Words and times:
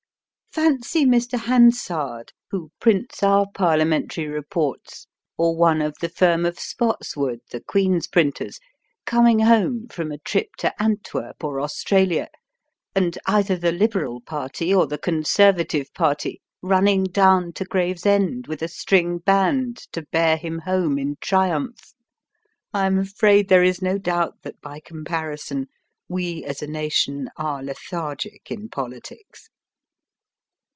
Fancy 0.53 1.05
Mr. 1.05 1.39
Hansard, 1.39 2.33
who 2.49 2.73
prints 2.81 3.23
our 3.23 3.45
ParUa 3.55 3.87
mentary 3.87 4.35
Keports, 4.41 5.07
or 5.37 5.55
one 5.55 5.81
of 5.81 5.95
the 6.01 6.09
firm 6.09 6.45
of 6.45 6.59
Spottis 6.59 7.15
woode, 7.15 7.39
the 7.53 7.61
Queen's 7.61 8.05
printers, 8.05 8.59
coming 9.05 9.39
home 9.39 9.87
from 9.87 10.11
a 10.11 10.17
trip 10.17 10.49
to 10.57 10.73
Antwerp 10.83 11.41
or 11.41 11.61
Australia, 11.61 12.27
and 12.93 13.17
either 13.27 13.55
the 13.55 13.71
Liberal 13.71 14.19
party 14.19 14.73
or 14.73 14.87
the 14.87 14.97
Conservative 14.97 15.87
party 15.93 16.41
running 16.61 17.05
down 17.05 17.53
to 17.53 17.63
Gravesend 17.63 18.47
with 18.47 18.61
a 18.61 18.67
string 18.67 19.19
band 19.19 19.77
to 19.93 20.01
bear 20.11 20.35
him 20.35 20.59
home 20.65 20.97
in 20.99 21.15
triumph! 21.21 21.93
I 22.73 22.87
am 22.87 22.99
afraid 22.99 23.47
there 23.47 23.63
is 23.63 23.81
no 23.81 23.97
doubt 23.97 24.41
that, 24.41 24.59
by 24.59 24.81
comparison, 24.83 25.67
we 26.09 26.43
as 26.43 26.61
a 26.61 26.67
nation 26.67 27.29
are 27.37 27.63
lethargic 27.63 28.51
in 28.51 28.67
politics. 28.67 29.47